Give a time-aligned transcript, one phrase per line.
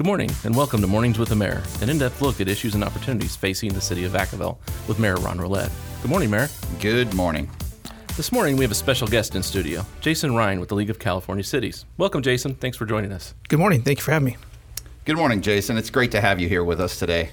[0.00, 2.74] Good morning, and welcome to Mornings with the Mayor, an in depth look at issues
[2.74, 4.56] and opportunities facing the city of Vacaville
[4.88, 5.70] with Mayor Ron Rowlett.
[6.00, 6.48] Good morning, Mayor.
[6.80, 7.50] Good morning.
[8.16, 10.98] This morning we have a special guest in studio, Jason Rhine with the League of
[10.98, 11.84] California Cities.
[11.98, 12.54] Welcome, Jason.
[12.54, 13.34] Thanks for joining us.
[13.50, 13.82] Good morning.
[13.82, 14.36] Thank you for having me.
[15.04, 15.76] Good morning, Jason.
[15.76, 17.32] It's great to have you here with us today.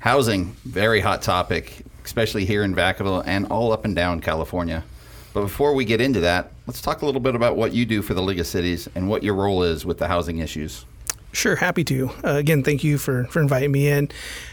[0.00, 4.84] Housing, very hot topic, especially here in Vacaville and all up and down California.
[5.32, 8.02] But before we get into that, let's talk a little bit about what you do
[8.02, 10.84] for the League of Cities and what your role is with the housing issues.
[11.34, 12.10] Sure, happy to.
[12.22, 14.08] Uh, again, thank you for, for inviting me in.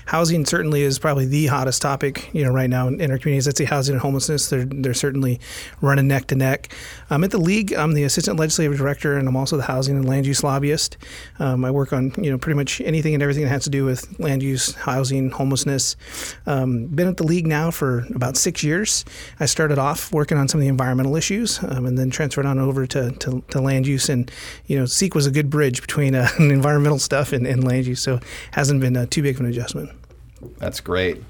[0.08, 3.48] Housing certainly is probably the hottest topic, you know, right now in, in our communities.
[3.48, 5.40] I'd say housing and homelessness, they're, they're certainly
[5.80, 6.74] running neck to neck.
[7.12, 7.72] I'm at the league.
[7.72, 10.98] I'm the assistant legislative director, and I'm also the housing and land use lobbyist.
[11.38, 13.86] Um, I work on, you know, pretty much anything and everything that has to do
[13.86, 15.96] with land use, housing, homelessness.
[16.48, 19.06] Um, been at the league now for about six years.
[19.40, 22.58] I started off working on some of the environmental issues, um, and then transferred on
[22.58, 24.10] over to, to, to, land use.
[24.10, 24.32] And,
[24.66, 28.02] you know, CEQA was a good bridge between uh, environmental stuff and, and land use,
[28.02, 28.20] so
[28.52, 29.92] hasn't been uh, too big of an adjustment.
[30.58, 31.24] That's great.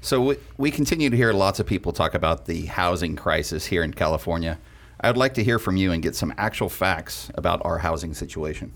[0.00, 3.82] So we, we continue to hear lots of people talk about the housing crisis here
[3.82, 4.58] in California.
[5.00, 8.14] I would like to hear from you and get some actual facts about our housing
[8.14, 8.72] situation.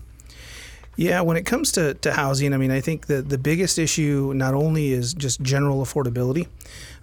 [0.99, 4.33] Yeah, when it comes to, to housing, I mean, I think that the biggest issue
[4.35, 6.45] not only is just general affordability,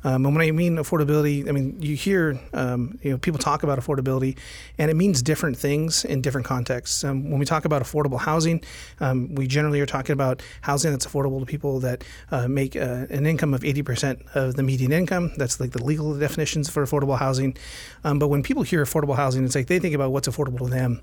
[0.06, 3.64] um, and when I mean affordability, I mean you hear um, you know people talk
[3.64, 4.38] about affordability,
[4.78, 7.02] and it means different things in different contexts.
[7.02, 8.62] Um, when we talk about affordable housing,
[9.00, 13.06] um, we generally are talking about housing that's affordable to people that uh, make uh,
[13.10, 15.32] an income of 80% of the median income.
[15.36, 17.56] That's like the legal definitions for affordable housing.
[18.04, 20.68] Um, but when people hear affordable housing, it's like they think about what's affordable to
[20.68, 21.00] them,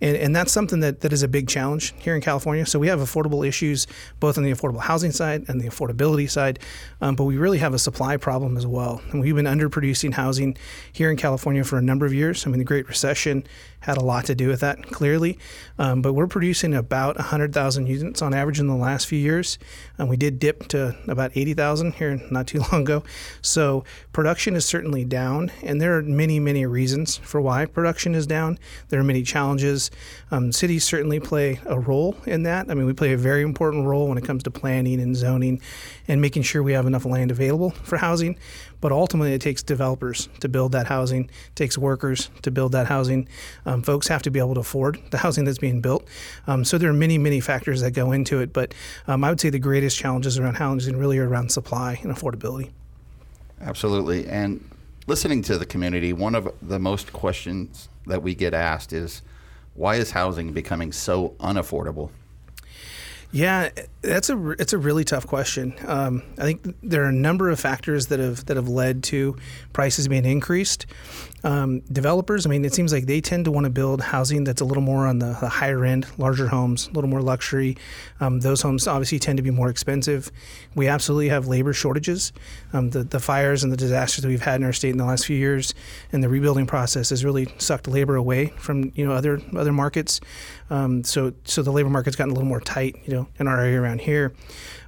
[0.00, 2.29] and, and that's something that, that is a big challenge here in California.
[2.38, 3.86] So we have affordable issues
[4.18, 6.58] both on the affordable housing side and the affordability side,
[7.00, 9.02] um, but we really have a supply problem problem as well.
[9.10, 10.56] And we've been underproducing housing
[10.92, 12.46] here in California for a number of years.
[12.46, 13.44] I mean, the Great Recession
[13.80, 15.38] had a lot to do with that, clearly.
[15.78, 19.58] Um, but we're producing about 100,000 units on average in the last few years.
[19.98, 23.02] And we did dip to about 80,000 here not too long ago.
[23.42, 25.50] So production is certainly down.
[25.62, 28.58] And there are many, many reasons for why production is down.
[28.90, 29.90] There are many challenges.
[30.30, 32.70] Um, cities certainly play a role in that.
[32.70, 35.60] I mean, we play a very important role when it comes to planning and zoning
[36.08, 38.36] and making sure we have enough land available for housing.
[38.80, 42.86] But ultimately, it takes developers to build that housing, it takes workers to build that
[42.86, 43.28] housing.
[43.66, 46.06] Um, folks have to be able to afford the housing that's being built.
[46.46, 48.52] Um, so there are many, many factors that go into it.
[48.52, 48.74] But
[49.06, 52.70] um, I would say the greatest challenges around housing really are around supply and affordability.
[53.60, 54.26] Absolutely.
[54.26, 54.64] And
[55.06, 59.22] listening to the community, one of the most questions that we get asked is
[59.80, 62.10] why is housing becoming so unaffordable?
[63.32, 63.68] Yeah,
[64.02, 65.74] that's a it's a really tough question.
[65.86, 69.36] Um, I think there are a number of factors that have that have led to
[69.72, 70.86] prices being increased.
[71.42, 74.60] Um, developers, I mean, it seems like they tend to want to build housing that's
[74.60, 77.78] a little more on the, the higher end, larger homes, a little more luxury.
[78.20, 80.30] Um, those homes obviously tend to be more expensive.
[80.74, 82.32] We absolutely have labor shortages.
[82.74, 85.06] Um, the, the fires and the disasters that we've had in our state in the
[85.06, 85.72] last few years,
[86.12, 90.20] and the rebuilding process has really sucked labor away from you know other other markets.
[90.68, 93.60] Um, so so the labor market's gotten a little more tight, you know, in our
[93.60, 94.32] area around here.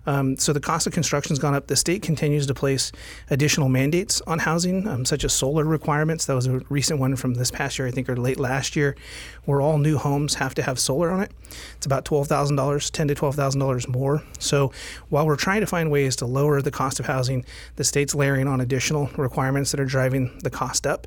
[0.05, 1.69] Um, so the cost of construction has gone up.
[1.69, 2.91] The state continues to place
[3.31, 6.27] additional mandates on housing, um, such as solar requirements.
[6.27, 8.97] That was a recent one from this past year, I think, or late last year,
[9.45, 11.31] where all new homes have to have solar on it.
[11.77, 14.25] It's about twelve thousand dollars, ten to twelve thousand dollars more.
[14.41, 14.73] So
[15.09, 17.45] while we're trying to find ways to lower the cost of housing,
[17.77, 21.07] the state's layering on additional requirements that are driving the cost up.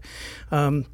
[0.52, 0.86] Um,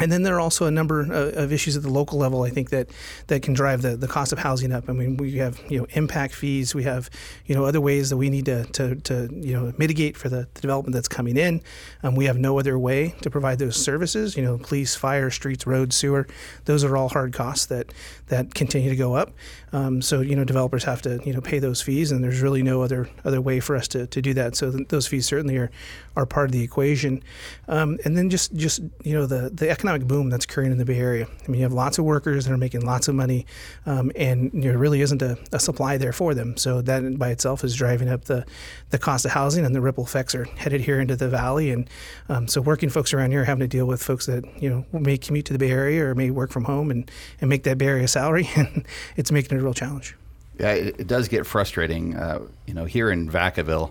[0.00, 2.70] and then there are also a number of issues at the local level, I think,
[2.70, 2.90] that,
[3.28, 4.88] that can drive the, the cost of housing up.
[4.88, 6.74] I mean, we have, you know, impact fees.
[6.74, 7.08] We have,
[7.46, 10.48] you know, other ways that we need to, to, to you know, mitigate for the,
[10.54, 11.62] the development that's coming in.
[12.02, 14.36] Um, we have no other way to provide those services.
[14.36, 16.26] You know, police, fire, streets, roads, sewer.
[16.64, 17.92] Those are all hard costs that,
[18.26, 19.30] that continue to go up.
[19.72, 22.62] Um, so, you know, developers have to, you know, pay those fees, and there's really
[22.62, 24.56] no other other way for us to, to do that.
[24.56, 25.70] So th- those fees certainly are,
[26.16, 27.22] are part of the equation.
[27.68, 30.84] Um, and then just, just, you know, the, the economic boom that's occurring in the
[30.84, 31.26] Bay Area.
[31.26, 33.46] I mean, you have lots of workers that are making lots of money,
[33.86, 36.56] um, and there really isn't a, a, supply there for them.
[36.56, 38.44] So that by itself is driving up the,
[38.90, 41.70] the cost of housing, and the ripple effects are headed here into the valley.
[41.70, 41.88] And
[42.28, 44.86] um, so working folks around here are having to deal with folks that you know
[44.98, 47.10] may commute to the Bay Area or may work from home and,
[47.40, 48.86] and make that Bay Area salary, and
[49.16, 50.16] it's making it a real challenge.
[50.58, 52.16] Yeah, it, it does get frustrating.
[52.16, 53.90] Uh, you know, here in Vacaville,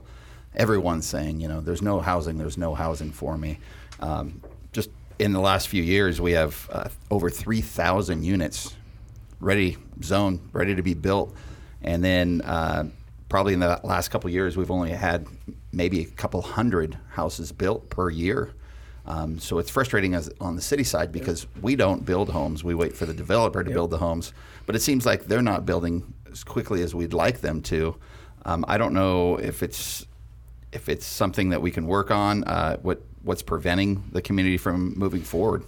[0.56, 3.60] everyone's saying, you know, there's no housing, there's no housing for me.
[4.00, 4.42] Um,
[4.72, 4.90] just
[5.20, 8.76] in the last few years, we have uh, over 3,000 units
[9.40, 11.34] ready, zoned, ready to be built.
[11.82, 12.86] And then uh,
[13.30, 15.28] probably in the last couple years, we've only had
[15.72, 18.54] maybe a couple hundred houses built per year.
[19.06, 22.64] Um, so it's frustrating as on the city side because we don't build homes.
[22.64, 23.76] We wait for the developer to yep.
[23.76, 24.34] build the homes.
[24.66, 27.96] But it seems like they're not building as quickly as we'd like them to.
[28.46, 30.06] Um, I don't know if it's
[30.72, 32.44] if it's something that we can work on.
[32.46, 35.66] Uh, what what's preventing the community from moving forward?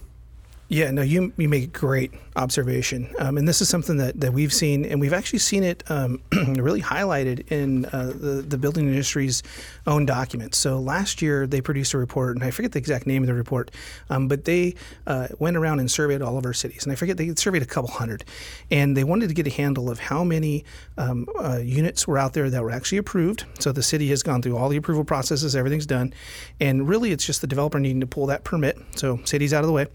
[0.68, 4.32] Yeah, no, you you make a great observation, um, and this is something that, that
[4.32, 8.88] we've seen, and we've actually seen it um, really highlighted in uh, the the building
[8.88, 9.44] industry's
[9.86, 10.58] own documents.
[10.58, 13.34] So last year they produced a report, and I forget the exact name of the
[13.34, 13.70] report,
[14.10, 14.74] um, but they
[15.06, 17.66] uh, went around and surveyed all of our cities, and I forget they surveyed a
[17.66, 18.24] couple hundred,
[18.68, 20.64] and they wanted to get a handle of how many
[20.98, 23.44] um, uh, units were out there that were actually approved.
[23.60, 26.12] So the city has gone through all the approval processes, everything's done,
[26.58, 28.76] and really it's just the developer needing to pull that permit.
[28.96, 29.86] So city's out of the way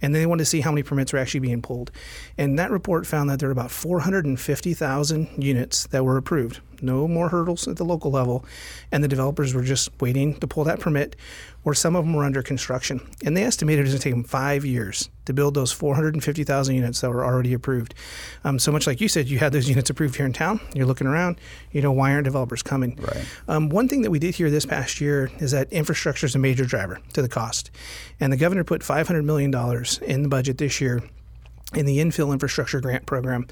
[0.00, 1.90] and they wanted to see how many permits were actually being pulled.
[2.36, 6.60] And that report found that there were about 450,000 units that were approved.
[6.82, 8.44] No more hurdles at the local level,
[8.92, 11.16] and the developers were just waiting to pull that permit,
[11.64, 13.00] or some of them were under construction.
[13.24, 16.74] And they estimated it was going to take them five years to build those 450,000
[16.74, 17.94] units that were already approved.
[18.44, 20.60] Um, so much like you said, you had those units approved here in town.
[20.74, 21.40] You're looking around,
[21.72, 22.96] you know, why aren't developers coming?
[22.96, 23.26] Right.
[23.48, 26.38] Um, one thing that we did here this past year is that infrastructure is a
[26.38, 27.70] major driver to the cost,
[28.18, 31.02] and the governor put 500 million dollars in the budget this year
[31.74, 33.46] in the infill infrastructure grant program,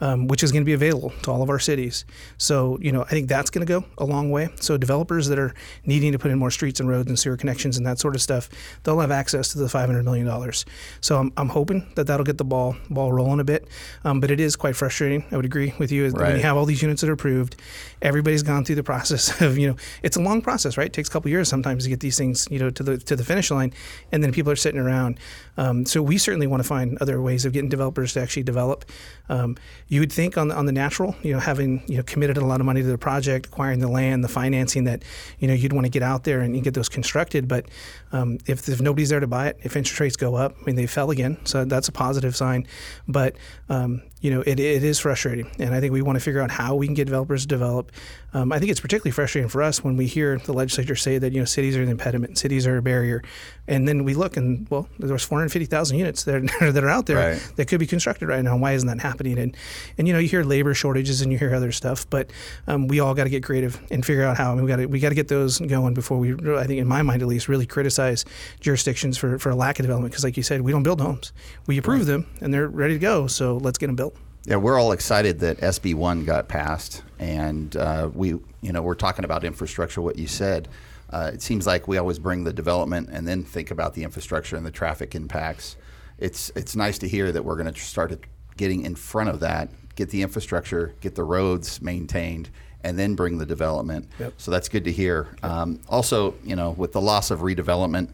[0.00, 2.04] um, which is going to be available to all of our cities.
[2.36, 4.48] So, you know, I think that's going to go a long way.
[4.56, 5.54] So, developers that are
[5.86, 8.22] needing to put in more streets and roads and sewer connections and that sort of
[8.22, 8.48] stuff,
[8.82, 10.52] they'll have access to the $500 million.
[11.00, 13.68] So, I'm, I'm hoping that that'll get the ball ball rolling a bit.
[14.04, 15.24] Um, but it is quite frustrating.
[15.30, 16.08] I would agree with you.
[16.08, 16.28] Right.
[16.28, 17.54] When you have all these units that are approved,
[18.02, 20.88] everybody's gone through the process of, you know, it's a long process, right?
[20.88, 23.14] It takes a couple years sometimes to get these things, you know, to the to
[23.14, 23.72] the finish line,
[24.10, 25.20] and then people are sitting around.
[25.56, 28.84] Um, so, we certainly want to find other ways of getting developers to actually develop.
[29.28, 29.56] Um,
[29.88, 32.44] you would think on the, on the natural, you know, having you know committed a
[32.44, 35.02] lot of money to the project, acquiring the land, the financing, that
[35.38, 37.48] you know you'd want to get out there and get those constructed.
[37.48, 37.66] But
[38.12, 40.76] um, if, if nobody's there to buy it, if interest rates go up, I mean
[40.76, 42.66] they fell again, so that's a positive sign.
[43.06, 43.36] But
[43.68, 45.50] um, you know, it, it is frustrating.
[45.58, 47.90] And I think we want to figure out how we can get developers to develop.
[48.32, 51.32] Um, I think it's particularly frustrating for us when we hear the legislature say that,
[51.32, 53.22] you know, cities are an impediment, cities are a barrier.
[53.66, 57.32] And then we look and, well, there's 450,000 units that are, that are out there
[57.32, 57.52] right.
[57.56, 58.56] that could be constructed right now.
[58.56, 59.38] Why isn't that happening?
[59.38, 59.56] And,
[59.98, 62.30] and you know, you hear labor shortages and you hear other stuff, but
[62.66, 64.52] um, we all got to get creative and figure out how.
[64.52, 66.80] I mean, we got to we got to get those going before we, I think,
[66.80, 68.24] in my mind at least, really criticize
[68.60, 70.12] jurisdictions for, for a lack of development.
[70.12, 71.32] Because, like you said, we don't build homes.
[71.66, 72.06] We approve right.
[72.06, 73.26] them and they're ready to go.
[73.26, 74.16] So let's get them built.
[74.46, 78.28] Yeah, we're all excited that SB one got passed, and uh, we,
[78.62, 80.00] you know, we're talking about infrastructure.
[80.00, 80.68] What you said,
[81.10, 84.56] uh, it seems like we always bring the development and then think about the infrastructure
[84.56, 85.76] and the traffic impacts.
[86.18, 88.18] It's it's nice to hear that we're going to start
[88.56, 92.48] getting in front of that, get the infrastructure, get the roads maintained,
[92.82, 94.08] and then bring the development.
[94.18, 94.34] Yep.
[94.38, 95.28] So that's good to hear.
[95.42, 98.12] Um, also, you know, with the loss of redevelopment,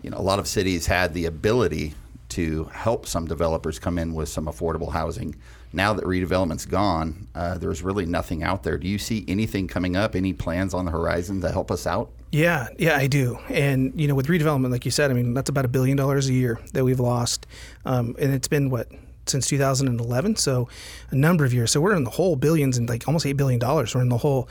[0.00, 1.94] you know, a lot of cities had the ability
[2.34, 5.34] to help some developers come in with some affordable housing
[5.74, 8.78] now that redevelopment's gone, uh, there's really nothing out there.
[8.78, 10.14] Do you see anything coming up?
[10.14, 12.10] Any plans on the horizon to help us out?
[12.30, 13.38] Yeah, yeah, I do.
[13.48, 16.28] And you know, with redevelopment, like you said, I mean, that's about a billion dollars
[16.28, 17.46] a year that we've lost,
[17.84, 18.88] um, and it's been what
[19.26, 20.68] since 2011, so
[21.10, 21.70] a number of years.
[21.70, 23.94] So we're in the hole billions and like almost eight billion dollars.
[23.94, 24.48] We're in the hole.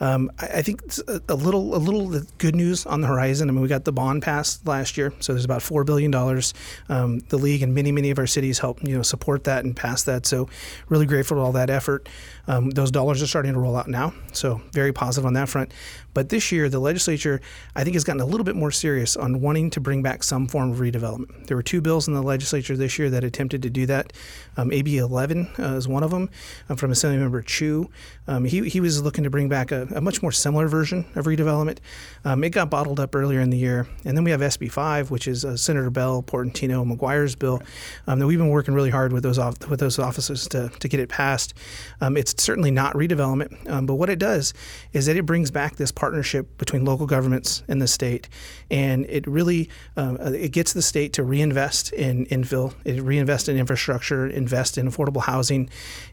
[0.00, 3.48] Um, I, I, think a, a, little a little good news on the horizon.
[3.48, 6.54] I mean, we got the bond passed last year, so there's about four billion dollars.
[6.88, 9.76] Um, the league and many many of our cities help you know support that and
[9.76, 10.26] pass that.
[10.26, 10.48] So
[10.88, 12.08] really grateful to all that effort.
[12.48, 15.72] Um, those dollars are starting to roll out now, so very positive on that front.
[16.14, 17.40] But this year, the legislature,
[17.74, 20.46] I think, has gotten a little bit more serious on wanting to bring back some
[20.46, 21.46] form of redevelopment.
[21.46, 24.11] There were two bills in the legislature this year that attempted to do that.
[24.56, 26.28] Um, AB 11 uh, is one of them
[26.68, 27.90] um, from Assemblymember Chiu.
[28.26, 31.26] Um, he, he was looking to bring back a, a much more similar version of
[31.26, 31.78] redevelopment.
[32.24, 33.86] Um, it got bottled up earlier in the year.
[34.04, 37.62] And then we have SB 5, which is uh, Senator Beall, Portantino, McGuire's bill
[38.06, 40.88] um, that we've been working really hard with those, off, with those offices to, to
[40.88, 41.54] get it passed.
[42.00, 44.52] Um, it's certainly not redevelopment, but what it does
[44.92, 48.28] is that it brings back this partnership between local governments and the state,
[48.70, 53.56] and it really uh, it gets the state to reinvest in infill, it reinvest in
[53.56, 55.68] infrastructure, invest in affordable housing,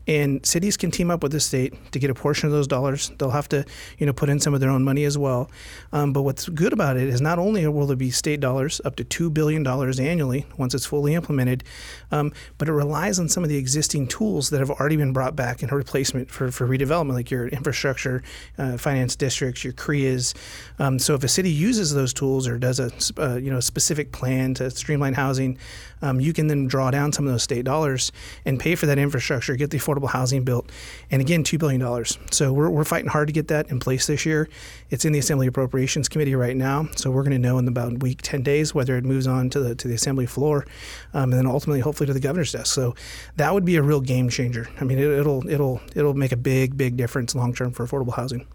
[0.08, 3.12] and cities can team up with the state to get a portion of those dollars.
[3.18, 3.66] They'll have to
[3.98, 5.50] you know put in some of their own money as well.
[5.92, 8.96] Um, but what's good about it is not only will there be state dollars up
[8.98, 11.64] to two billion dollars annually once it's fully implemented,
[12.12, 15.36] um, but it relies on some of the existing tools that have already been brought
[15.36, 18.24] back in a replacement for, for redevelopment, like your infrastructure,
[18.58, 20.34] uh, finance districts, your CRIAs.
[20.80, 24.12] Um, so if a city uses those tools or does a uh, you know specific
[24.12, 25.58] plan to streamline housing,
[26.02, 28.12] um, you can then draw down some of those state dollars dollars
[28.46, 30.70] and pay for that infrastructure, get the affordable housing built,
[31.12, 32.18] and again, two billion dollars.
[32.32, 34.50] So we're, we're fighting hard to get that in place this year.
[34.90, 38.02] It's in the Assembly Appropriations Committee right now, so we're going to know in about
[38.02, 40.66] week, ten days whether it moves on to the to the Assembly floor,
[41.14, 42.74] um, and then ultimately, hopefully, to the governor's desk.
[42.74, 42.96] So
[43.38, 44.68] that would be a real game changer.
[44.80, 48.14] I mean, it, it'll it'll it'll make a big big difference long term for affordable
[48.14, 48.46] housing.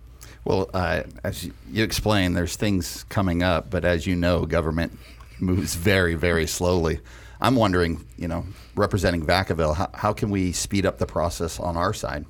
[0.45, 4.99] Well, uh, as you explained, there's things coming up, but as you know, government
[5.41, 7.01] moves very, very slowly.
[7.41, 11.77] I'm wondering, you know, representing Vacaville, how, how can we speed up the process on
[11.77, 12.27] our side?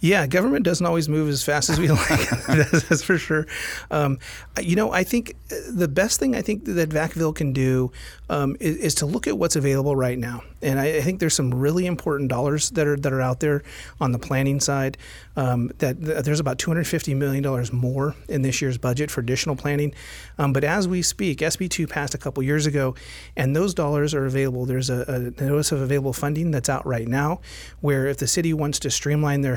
[0.00, 2.28] Yeah, government doesn't always move as fast as we like.
[2.46, 3.46] that's, for sure.
[3.90, 4.18] Um,
[4.60, 7.92] you know, I think uh, the best thing I think that Vacaville can do
[8.28, 10.42] um, is, is, to look at what's available right now.
[10.60, 13.62] And I, I, think there's some really important dollars that are that are out there
[14.00, 14.98] on the planning side.
[15.36, 19.54] Um, that, that, there's about 250 million dollars more in this year's budget for additional
[19.54, 19.94] planning.
[20.38, 22.94] Um, but as we speak, SB2 passed a couple years ago,
[23.36, 24.64] and those dollars are available.
[24.66, 27.40] There's a, a notice of available funding that's out right now,
[27.80, 29.56] where if the city wants to streamline their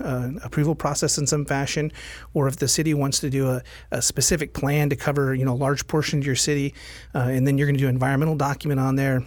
[0.00, 1.92] uh, approval process in some fashion,
[2.34, 5.52] or if the city wants to do a, a specific plan to cover you know
[5.52, 6.74] a large portion of your city,
[7.14, 9.22] uh, and then you're going to do an environmental document on there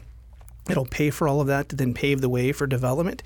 [0.70, 3.22] It'll pay for all of that to then pave the way for development.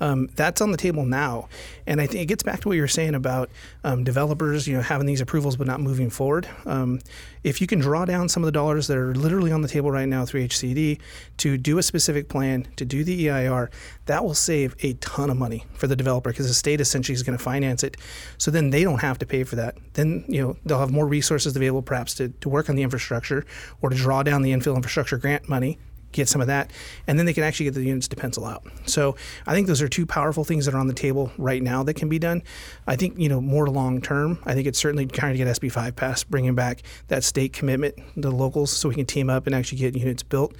[0.00, 1.48] Um, that's on the table now,
[1.86, 3.50] and I think it gets back to what you were saying about
[3.84, 6.48] um, developers, you know, having these approvals but not moving forward.
[6.66, 7.00] Um,
[7.44, 9.90] if you can draw down some of the dollars that are literally on the table
[9.90, 10.98] right now through HCD
[11.38, 13.70] to do a specific plan, to do the EIR,
[14.06, 17.22] that will save a ton of money for the developer because the state essentially is
[17.22, 17.96] going to finance it.
[18.36, 19.76] So then they don't have to pay for that.
[19.94, 23.46] Then you know they'll have more resources available perhaps to, to work on the infrastructure
[23.80, 25.78] or to draw down the infill infrastructure grant money
[26.12, 26.70] get some of that,
[27.06, 28.64] and then they can actually get the units to pencil out.
[28.86, 31.82] So I think those are two powerful things that are on the table right now
[31.84, 32.42] that can be done.
[32.86, 34.38] I think you know more long term.
[34.44, 37.96] I think it's certainly trying to get SB five passed, bringing back that state commitment
[37.96, 40.54] to the locals, so we can team up and actually get units built.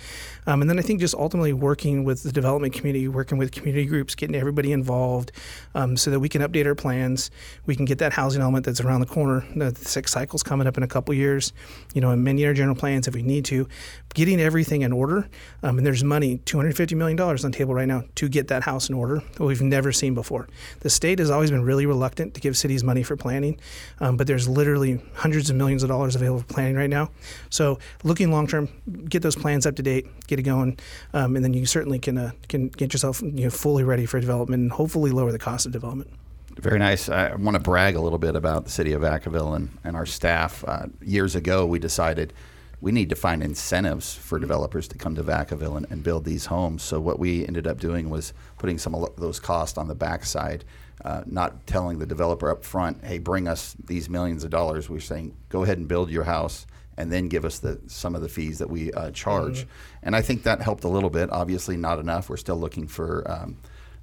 [0.47, 3.87] Um, and then I think just ultimately working with the development community, working with community
[3.87, 5.33] groups, getting everybody involved,
[5.75, 7.31] um, so that we can update our plans.
[7.67, 9.45] We can get that housing element that's around the corner.
[9.55, 11.53] The six cycles coming up in a couple years.
[11.95, 13.69] You know, amending our general plans if we need to,
[14.15, 15.29] getting everything in order
[15.63, 18.89] um, and there's money, $250 million on the table right now to get that house
[18.89, 20.49] in order that we've never seen before.
[20.81, 23.59] The state has always been really reluctant to give cities money for planning,
[24.01, 27.11] um, but there's literally hundreds of millions of dollars available for planning right now.
[27.51, 28.69] So looking long term,
[29.09, 30.79] get those plans up to date, get it going,
[31.13, 34.21] um, and then you certainly can, uh, can get yourself you know, fully ready for
[34.21, 36.11] development and hopefully lower the cost of development.
[36.57, 37.09] Very nice.
[37.09, 40.05] I want to brag a little bit about the city of Vacaville and, and our
[40.05, 40.65] staff.
[40.67, 42.33] Uh, years ago, we decided–
[42.81, 46.47] we need to find incentives for developers to come to Vacaville and, and, build these
[46.47, 46.83] homes.
[46.83, 50.65] So what we ended up doing was putting some of those costs on the backside,
[51.05, 54.89] uh, not telling the developer up front, hey, bring us these millions of dollars.
[54.89, 58.21] We're saying, go ahead and build your house and then give us the some of
[58.21, 59.61] the fees that we uh, charge.
[59.61, 59.71] Mm-hmm.
[60.03, 61.31] And I think that helped a little bit.
[61.31, 62.29] Obviously, not enough.
[62.29, 63.57] We're still looking for um,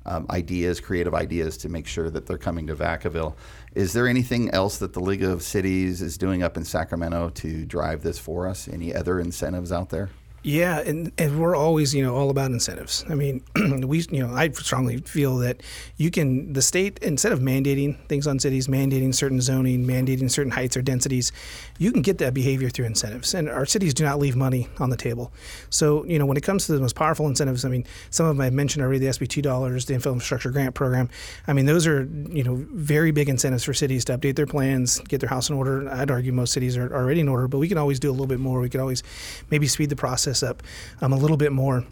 [0.07, 3.35] um, ideas, creative ideas to make sure that they're coming to Vacaville.
[3.75, 7.65] Is there anything else that the League of Cities is doing up in Sacramento to
[7.65, 8.67] drive this for us?
[8.67, 10.09] Any other incentives out there?
[10.43, 13.03] Yeah, and, and we're always, you know, all about incentives.
[13.09, 13.43] I mean,
[13.85, 15.61] we, you know, I strongly feel that
[15.97, 20.51] you can, the state, instead of mandating things on cities, mandating certain zoning, mandating certain
[20.51, 21.33] heights or densities,
[21.79, 23.33] you can get that behavior through incentives.
[23.33, 25.33] And our cities do not leave money on the table.
[25.69, 28.37] So, you know, when it comes to the most powerful incentives, I mean, some of
[28.37, 31.09] them I mentioned already, the SB2 dollars, the infrastructure grant program.
[31.47, 34.99] I mean, those are, you know, very big incentives for cities to update their plans,
[34.99, 35.89] get their house in order.
[35.89, 38.27] I'd argue most cities are already in order, but we can always do a little
[38.27, 38.61] bit more.
[38.61, 39.03] We could always
[39.49, 40.63] maybe speed the process up
[41.01, 41.85] um, a little bit more.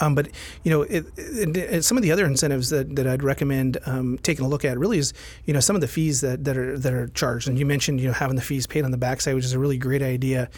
[0.00, 0.28] Um, but
[0.62, 4.18] you know, it, it, it, some of the other incentives that, that I'd recommend um,
[4.18, 5.12] taking a look at really is
[5.44, 7.48] you know some of the fees that, that are that are charged.
[7.48, 9.58] And you mentioned you know having the fees paid on the backside, which is a
[9.58, 10.48] really great idea.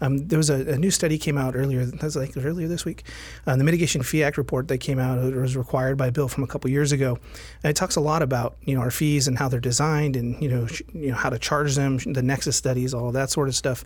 [0.00, 2.86] Um, there was a, a, new study came out earlier, that was like earlier this
[2.86, 3.04] week,
[3.46, 5.18] uh, the Mitigation Fee Act report that came out.
[5.18, 7.18] It was required by a bill from a couple years ago,
[7.62, 10.40] and it talks a lot about you know our fees and how they're designed, and
[10.42, 13.48] you know sh- you know how to charge them, the nexus studies, all that sort
[13.48, 13.84] of stuff.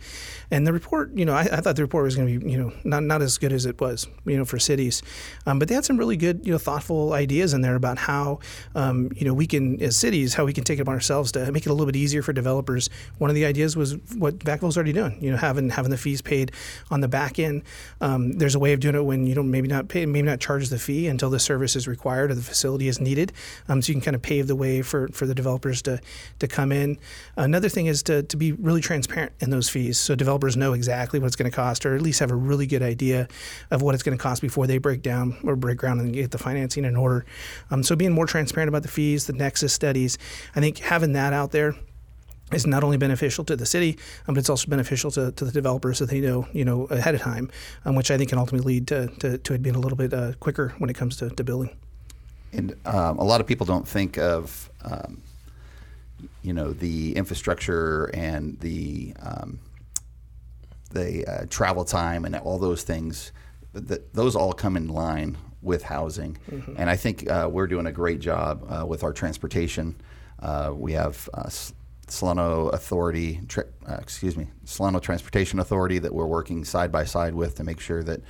[0.50, 2.58] And the report, you know, I, I thought the report was going to be you
[2.58, 4.93] know not not as good as it was, you know, for cities,
[5.46, 8.38] um, but they had some really good you know thoughtful ideas in there about how
[8.74, 11.50] um, you know we can as cities how we can take it upon ourselves to
[11.52, 12.90] make it a little bit easier for developers.
[13.18, 16.22] One of the ideas was what Vacaville's already doing, you know, having having the fees
[16.22, 16.52] paid
[16.90, 17.62] on the back end.
[18.00, 20.40] Um, there's a way of doing it when you don't maybe not pay, maybe not
[20.40, 23.32] charge the fee until the service is required or the facility is needed.
[23.68, 26.00] Um, so you can kind of pave the way for, for the developers to,
[26.38, 26.98] to come in.
[27.36, 31.18] Another thing is to, to be really transparent in those fees so developers know exactly
[31.18, 33.28] what it's going to cost or at least have a really good idea
[33.70, 36.30] of what it's going to cost before they break down or break ground and get
[36.30, 37.24] the financing in order.
[37.70, 40.18] Um, so being more transparent about the fees, the nexus studies,
[40.54, 41.74] I think having that out there
[42.52, 43.98] is not only beneficial to the city,
[44.28, 47.14] um, but it's also beneficial to, to the developers that they know, you know, ahead
[47.14, 47.50] of time,
[47.86, 50.12] um, which I think can ultimately lead to, to, to it being a little bit
[50.12, 51.74] uh, quicker when it comes to, to building.
[52.52, 55.22] And um, a lot of people don't think of, um,
[56.42, 59.58] you know, the infrastructure and the um,
[60.90, 63.32] the uh, travel time and all those things.
[63.74, 66.74] Those all come in line with housing, mm-hmm.
[66.76, 69.96] and I think uh, we're doing a great job uh, with our transportation.
[70.40, 71.48] Uh, we have uh,
[72.08, 77.34] Solano Authority, tra- uh, excuse me, Solano Transportation Authority that we're working side by side
[77.34, 78.20] with to make sure that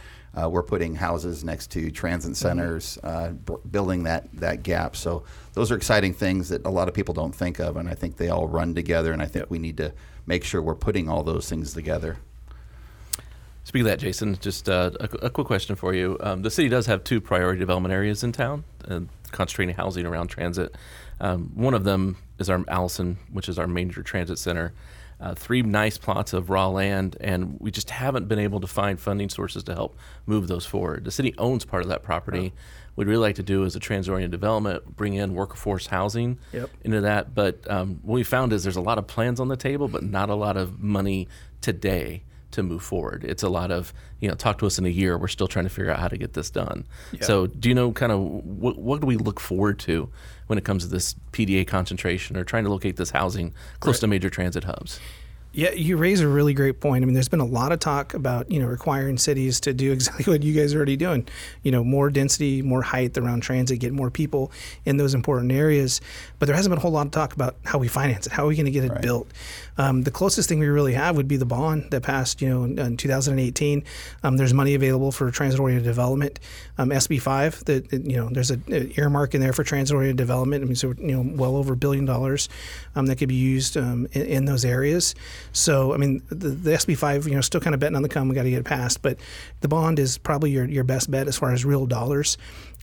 [0.41, 2.49] uh, we're putting houses next to transit mm-hmm.
[2.49, 4.97] centers, uh, b- building that that gap.
[4.97, 7.95] So those are exciting things that a lot of people don't think of, and I
[7.95, 9.13] think they all run together.
[9.13, 9.93] And I think we need to
[10.27, 12.19] make sure we're putting all those things together.
[13.65, 16.19] Speaking of that, Jason, just uh, a, a, quick question for you.
[16.21, 19.01] Um, the city does have two priority development areas in town, uh,
[19.33, 20.77] concentrating housing around transit.
[21.19, 24.75] Um, one of them is our Allison, which is our major transit center.
[25.19, 29.01] Uh, three nice plots of raw land, and we just haven't been able to find
[29.01, 31.05] funding sources to help move those forward.
[31.05, 32.53] The city owns part of that property.
[32.55, 32.61] Oh.
[32.95, 36.69] What we'd really like to do is a trans-oriented development, bring in workforce housing yep.
[36.83, 37.35] into that.
[37.35, 40.03] But um, what we found is there's a lot of plans on the table, but
[40.03, 41.29] not a lot of money
[41.61, 43.25] today to move forward.
[43.25, 45.19] It's a lot of, you know, talk to us in a year.
[45.19, 46.87] We're still trying to figure out how to get this done.
[47.13, 47.25] Yeah.
[47.25, 50.11] So, do you know kind of what, what do we look forward to
[50.47, 54.01] when it comes to this PDA concentration or trying to locate this housing close right.
[54.01, 55.01] to major transit hubs?
[55.55, 57.05] Yeah, you raise a really great point.
[57.05, 59.93] I mean, there's been a lot of talk about you know requiring cities to do
[59.99, 61.29] exactly what you guys are already doing.
[61.63, 64.51] You know, more density, more height around transit, get more people
[64.85, 66.01] in those important areas.
[66.41, 68.33] But there hasn't been a whole lot of talk about how we finance it.
[68.33, 69.01] How are we going to get it right.
[69.01, 69.29] built?
[69.79, 72.65] Um, the closest thing we really have would be the bond that passed, you know,
[72.65, 73.85] in, in 2018.
[74.23, 76.39] Um, there's money available for transit-oriented development.
[76.79, 80.63] Um, SB5, that you know, there's an earmark in there for transit-oriented development.
[80.63, 82.49] I mean, so you know, well over a billion dollars
[82.95, 85.15] um, that could be used um, in, in, those areas.
[85.53, 88.29] So, I mean, the, the SB5, you know, still kind of betting on the come.
[88.29, 89.19] We got to get it passed, but
[89.61, 92.37] the bond is probably your your best bet as far as real dollars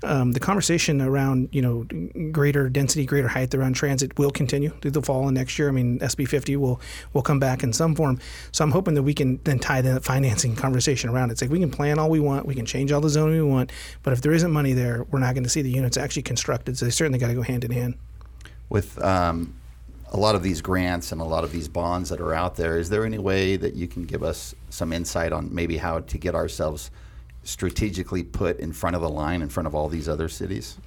[0.03, 1.85] um, the conversation around you know
[2.31, 5.67] greater density, greater height around transit will continue through the fall and next year.
[5.67, 6.81] I mean, SB 50 will
[7.13, 8.19] will come back in some form.
[8.51, 11.33] So I'm hoping that we can then tie the financing conversation around it.
[11.33, 13.43] It's like we can plan all we want, we can change all the zoning we
[13.43, 13.71] want,
[14.03, 16.77] but if there isn't money there, we're not going to see the units actually constructed.
[16.77, 17.95] So they certainly got to go hand in hand.
[18.69, 19.53] With um,
[20.11, 22.77] a lot of these grants and a lot of these bonds that are out there,
[22.77, 26.17] is there any way that you can give us some insight on maybe how to
[26.17, 26.91] get ourselves
[27.43, 30.77] strategically put in front of the line in front of all these other cities?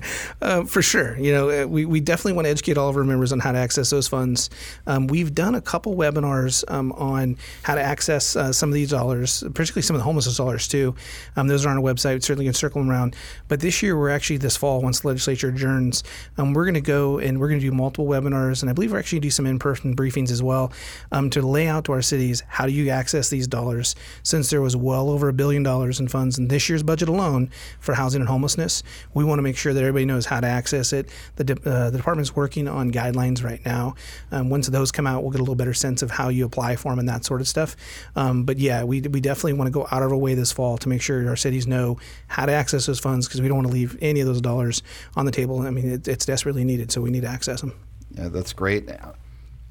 [0.42, 1.18] uh, for sure.
[1.18, 3.52] You know, uh, we, we definitely want to educate all of our members on how
[3.52, 4.50] to access those funds.
[4.86, 8.90] Um, we've done a couple webinars um, on how to access uh, some of these
[8.90, 10.94] dollars, particularly some of the homelessness dollars too.
[11.36, 12.14] Um, those are on our website.
[12.14, 13.16] We certainly can circle them around.
[13.48, 16.04] But this year, we're actually this fall, once the legislature adjourns,
[16.38, 18.92] um, we're going to go and we're going to do multiple webinars, and I believe
[18.92, 20.72] we're actually going to do some in-person briefings as well
[21.10, 23.94] um, to lay out to our cities how do you access these dollars.
[24.22, 27.50] Since there was well over a billion dollars in funds in this year's budget alone
[27.80, 28.82] for housing and homelessness,
[29.14, 31.08] we want to make sure that everybody knows how to access it.
[31.36, 33.94] The, de- uh, the department's working on guidelines right now.
[34.30, 36.76] Um, once those come out, we'll get a little better sense of how you apply
[36.76, 37.76] for them and that sort of stuff.
[38.16, 40.78] Um, but yeah, we, we definitely want to go out of our way this fall
[40.78, 43.68] to make sure our cities know how to access those funds because we don't want
[43.68, 44.82] to leave any of those dollars
[45.16, 45.60] on the table.
[45.60, 47.74] I mean, it, it's desperately needed, so we need to access them.
[48.10, 48.90] Yeah, that's great.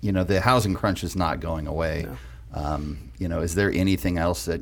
[0.02, 2.06] You know, the housing crunch is not going away.
[2.08, 2.18] No.
[2.54, 4.62] Um, you know, is there anything else that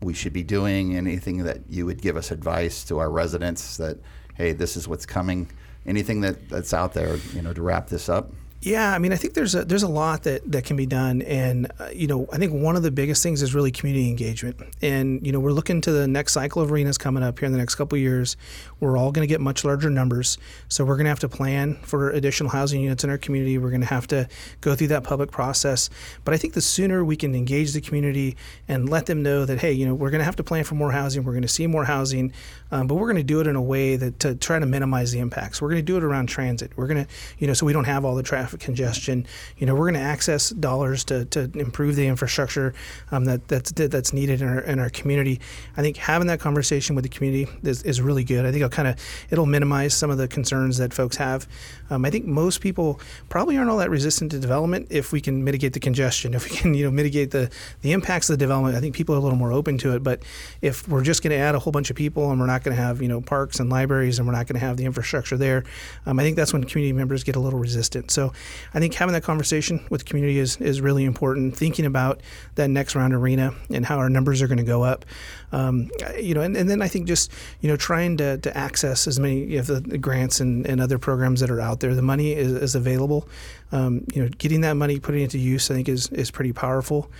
[0.00, 0.96] we should be doing?
[0.96, 3.98] Anything that you would give us advice to our residents that
[4.34, 5.50] hey, this is what's coming.
[5.86, 8.32] Anything that, that's out there, you know, to wrap this up?
[8.62, 11.22] Yeah, I mean, I think there's a there's a lot that, that can be done,
[11.22, 14.58] and uh, you know, I think one of the biggest things is really community engagement.
[14.82, 17.52] And you know, we're looking to the next cycle of RHNAs coming up here in
[17.52, 18.36] the next couple years.
[18.78, 20.36] We're all going to get much larger numbers,
[20.68, 23.56] so we're going to have to plan for additional housing units in our community.
[23.56, 24.28] We're going to have to
[24.60, 25.88] go through that public process.
[26.26, 28.36] But I think the sooner we can engage the community
[28.68, 30.74] and let them know that hey, you know, we're going to have to plan for
[30.74, 31.24] more housing.
[31.24, 32.30] We're going to see more housing,
[32.70, 35.12] um, but we're going to do it in a way that to try to minimize
[35.12, 35.62] the impacts.
[35.62, 36.72] We're going to do it around transit.
[36.76, 39.26] We're going to, you know, so we don't have all the traffic traffic congestion.
[39.58, 42.74] You know, we're going to access dollars to, to improve the infrastructure
[43.10, 45.40] um, that that's that's needed in our, in our community.
[45.76, 48.44] I think having that conversation with the community is, is really good.
[48.44, 48.96] I think it'll kind of
[49.30, 51.46] it'll minimize some of the concerns that folks have.
[51.90, 55.44] Um, I think most people probably aren't all that resistant to development if we can
[55.44, 57.50] mitigate the congestion, if we can you know mitigate the
[57.82, 58.76] the impacts of the development.
[58.76, 60.02] I think people are a little more open to it.
[60.02, 60.22] But
[60.60, 62.76] if we're just going to add a whole bunch of people and we're not going
[62.76, 65.36] to have you know parks and libraries and we're not going to have the infrastructure
[65.36, 65.64] there,
[66.06, 68.10] um, I think that's when community members get a little resistant.
[68.10, 68.32] So
[68.74, 71.56] I think having that conversation with the community is, is really important.
[71.56, 72.20] Thinking about
[72.54, 75.04] that next round RHNA and how our numbers are going to go up.
[75.52, 79.06] Um, you know, and, and then I think just you know trying to, to access
[79.06, 81.94] as many of the, the grants and, and other programs that are out there.
[81.94, 83.28] The money is, is available.
[83.72, 86.52] Um, you know, getting that money, putting it to use, I think is is pretty
[86.52, 87.10] powerful.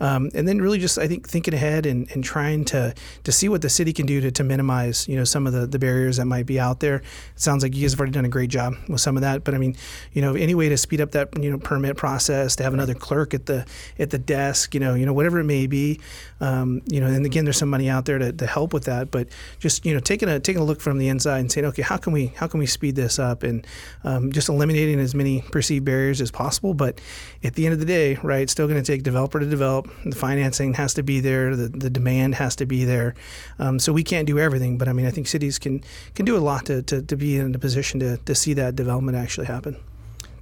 [0.00, 3.48] Um, and then really just I think thinking ahead and, and trying to to see
[3.50, 6.16] what the city can do to, to minimize you know some of the, the barriers
[6.16, 6.96] that might be out there.
[6.96, 7.04] It
[7.36, 9.54] sounds like you guys have already done a great job with some of that, but
[9.54, 9.76] I mean
[10.12, 12.94] you know any way to speed up that you know permit process, to have another
[12.94, 13.66] clerk at the
[13.98, 16.00] at the desk, you know you know whatever it may be,
[16.40, 19.10] um, you know and again there's some money out there to, to help with that,
[19.10, 21.82] but just you know taking a taking a look from the inside and saying okay
[21.82, 23.66] how can we how can we speed this up and
[24.04, 27.00] um, just eliminating as many perceived barriers as possible, but
[27.44, 29.90] at the end of the day right it's still going to take developer to develop
[30.04, 31.54] the financing has to be there.
[31.54, 33.14] The, the demand has to be there.
[33.58, 35.82] Um, so we can't do everything, but I mean, I think cities can
[36.14, 38.76] can do a lot to, to, to be in a position to, to see that
[38.76, 39.76] development actually happen.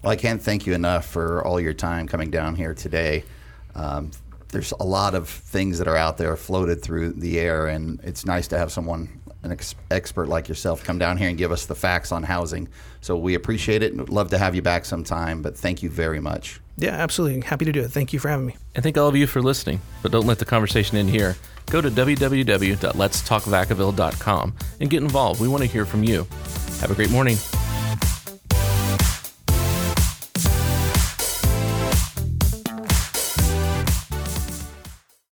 [0.02, 3.24] Well, I can't thank you enough for all your time coming down here today.
[3.74, 4.12] Um,
[4.50, 8.24] there's a lot of things that are out there floated through the air, and it's
[8.24, 11.66] nice to have someone, an ex- expert like yourself, come down here and give us
[11.66, 12.68] the facts on housing.
[13.00, 16.20] So we appreciate it and love to have you back sometime, but thank you very
[16.20, 16.60] much.
[16.76, 17.40] Yeah, absolutely.
[17.40, 17.90] Happy to do it.
[17.90, 18.56] Thank you for having me.
[18.74, 19.80] And thank all of you for listening.
[20.02, 21.36] But don't let the conversation end here.
[21.66, 25.40] Go to www.letstalkvacaville.com and get involved.
[25.40, 26.26] We want to hear from you.
[26.80, 27.36] Have a great morning.